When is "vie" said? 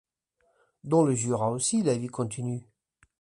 1.95-2.07